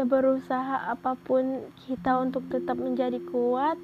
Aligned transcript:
seberusaha 0.00 0.96
apa 0.96 1.12
pun 1.12 1.60
kita 1.84 2.24
untuk 2.24 2.48
tetap 2.48 2.80
menjadi 2.80 3.20
kuat, 3.28 3.76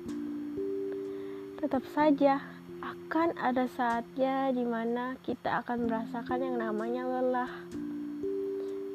tetap 1.60 1.84
saja 1.92 2.40
akan 2.80 3.36
ada 3.36 3.68
saatnya 3.76 4.48
di 4.48 4.64
mana 4.64 5.20
kita 5.20 5.60
akan 5.60 5.84
merasakan 5.84 6.40
yang 6.40 6.56
namanya 6.56 7.04
lelah, 7.04 7.52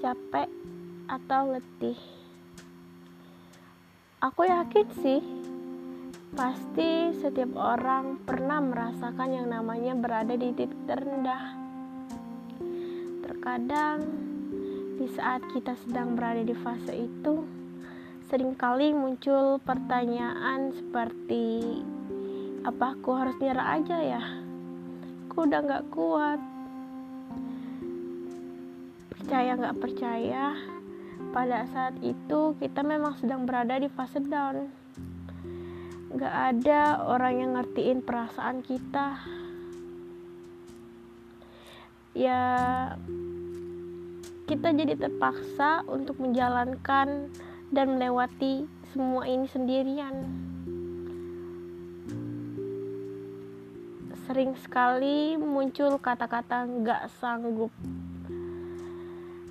capek, 0.01 0.49
atau 1.05 1.53
letih. 1.53 2.01
Aku 4.25 4.49
yakin 4.49 4.87
sih, 5.05 5.21
pasti 6.33 7.13
setiap 7.21 7.53
orang 7.53 8.17
pernah 8.25 8.65
merasakan 8.65 9.29
yang 9.29 9.45
namanya 9.53 9.93
berada 9.93 10.33
di 10.33 10.57
titik 10.57 10.73
terendah. 10.89 11.53
Terkadang 13.21 14.30
saat 15.21 15.45
kita 15.53 15.77
sedang 15.85 16.17
berada 16.17 16.41
di 16.41 16.57
fase 16.65 16.97
itu, 16.97 17.45
sering 18.25 18.57
kali 18.57 18.89
muncul 18.89 19.61
pertanyaan 19.61 20.73
seperti, 20.73 21.77
apa 22.65 22.97
aku 22.97 23.13
harus 23.13 23.37
nyerah 23.37 23.77
aja 23.77 24.01
ya? 24.01 24.23
Aku 25.29 25.45
udah 25.45 25.61
gak 25.61 25.85
kuat. 25.93 26.41
Percaya 29.13 29.61
gak 29.61 29.77
percaya, 29.77 30.57
pada 31.29 31.69
saat 31.69 31.93
itu 32.01 32.57
kita 32.57 32.81
memang 32.81 33.13
sedang 33.21 33.45
berada 33.45 33.77
di 33.77 33.93
fase 33.93 34.25
down. 34.25 34.73
Gak 36.17 36.33
ada 36.57 36.97
orang 37.05 37.45
yang 37.45 37.51
ngertiin 37.61 38.01
perasaan 38.01 38.65
kita. 38.65 39.21
Ya, 42.17 42.41
kita 44.51 44.75
jadi 44.75 44.99
terpaksa 44.99 45.87
untuk 45.87 46.19
menjalankan 46.19 47.31
dan 47.71 47.87
melewati 47.95 48.67
semua 48.91 49.23
ini 49.23 49.47
sendirian. 49.47 50.27
Sering 54.27 54.51
sekali 54.59 55.39
muncul 55.39 55.95
kata-kata 55.95 56.67
nggak 56.67 57.07
sanggup. 57.23 57.71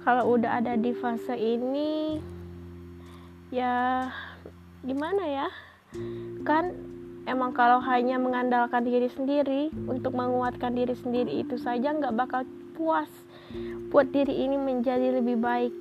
Kalau 0.05 0.37
udah 0.37 0.61
ada 0.61 0.77
di 0.77 0.93
fase 0.93 1.33
ini, 1.33 2.21
ya 3.48 4.05
gimana 4.84 5.25
ya? 5.25 5.48
Kan 6.45 6.77
emang 7.25 7.56
kalau 7.56 7.81
hanya 7.89 8.21
mengandalkan 8.21 8.84
diri 8.84 9.09
sendiri 9.09 9.73
untuk 9.89 10.12
menguatkan 10.12 10.77
diri 10.77 10.93
sendiri 10.93 11.41
itu 11.41 11.56
saja 11.56 11.89
nggak 11.97 12.12
bakal 12.12 12.45
puas 12.81 13.12
buat 13.92 14.09
diri 14.09 14.48
ini 14.48 14.56
menjadi 14.56 15.20
lebih 15.20 15.36
baik 15.36 15.75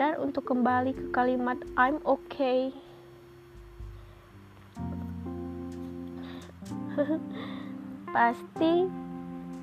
dan 0.00 0.16
untuk 0.24 0.48
kembali 0.48 0.96
ke 0.96 1.04
kalimat 1.12 1.60
I'm 1.76 2.00
okay. 2.08 2.72
Pasti 8.16 8.88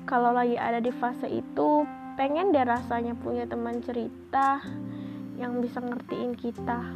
kalau 0.06 0.30
lagi 0.30 0.54
ada 0.54 0.78
di 0.78 0.94
fase 0.94 1.26
itu 1.26 1.82
pengen 2.14 2.54
deh 2.54 2.62
rasanya 2.62 3.18
punya 3.18 3.42
teman 3.50 3.82
cerita 3.82 4.62
yang 5.34 5.58
bisa 5.58 5.82
ngertiin 5.82 6.38
kita. 6.38 6.94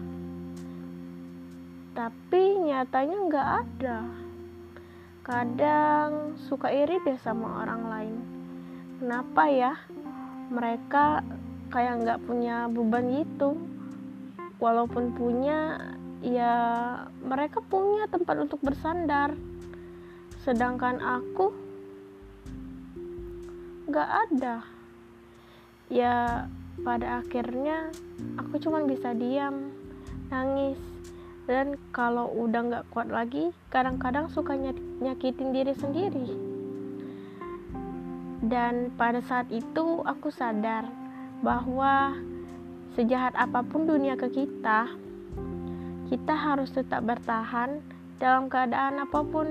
Tapi 1.98 2.42
nyatanya 2.70 3.16
nggak 3.26 3.48
ada. 3.66 3.98
Kadang 5.26 6.38
suka 6.38 6.70
iri 6.70 7.02
deh 7.02 7.18
sama 7.18 7.66
orang 7.66 7.82
lain. 7.90 8.41
Kenapa 9.02 9.50
ya? 9.50 9.74
mereka 10.46 11.26
kayak 11.74 12.06
nggak 12.06 12.22
punya 12.22 12.70
beban 12.70 13.10
gitu? 13.10 13.58
Walaupun 14.62 15.10
punya 15.16 15.90
ya 16.22 16.54
mereka 17.18 17.58
punya 17.66 18.06
tempat 18.06 18.46
untuk 18.46 18.62
bersandar. 18.62 19.34
Sedangkan 20.46 21.02
aku 21.02 21.50
nggak 23.90 24.10
ada. 24.30 24.62
Ya 25.90 26.46
pada 26.86 27.26
akhirnya 27.26 27.90
aku 28.38 28.62
cuma 28.62 28.86
bisa 28.86 29.18
diam 29.18 29.74
nangis. 30.30 30.78
Dan 31.50 31.74
kalau 31.90 32.30
udah 32.38 32.70
nggak 32.70 32.86
kuat 32.94 33.10
lagi 33.10 33.50
kadang-kadang 33.66 34.30
suka 34.30 34.54
nyakitin 35.02 35.50
diri 35.50 35.74
sendiri 35.74 36.51
dan 38.52 38.92
pada 39.00 39.24
saat 39.24 39.48
itu 39.48 40.04
aku 40.04 40.28
sadar 40.28 40.84
bahwa 41.40 42.12
sejahat 42.92 43.32
apa 43.32 43.64
pun 43.64 43.88
dunia 43.88 44.12
ke 44.12 44.28
kita, 44.28 44.92
kita 46.12 46.34
harus 46.36 46.68
tetap 46.68 47.00
bertahan 47.08 47.80
dalam 48.20 48.52
keadaan 48.52 49.00
apa 49.00 49.24
pun. 49.24 49.48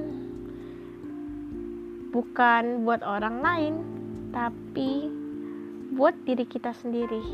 Bukan 2.14 2.86
buat 2.86 3.02
orang 3.02 3.42
lain, 3.42 3.76
tapi 4.30 5.10
buat 5.98 6.14
diri 6.22 6.46
kita 6.46 6.70
sendiri. 6.78 7.26